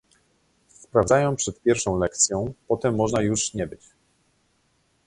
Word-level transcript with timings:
"Sprawdzają 0.67 1.35
przed 1.35 1.61
pierwszą 1.61 1.99
lekcją, 1.99 2.53
potem 2.67 2.95
można 2.95 3.21
już 3.21 3.53
nie 3.53 3.67
być." 3.67 3.89